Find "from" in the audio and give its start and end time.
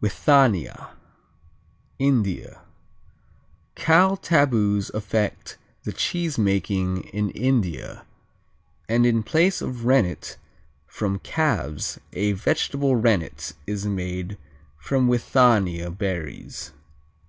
10.86-11.18, 14.78-15.08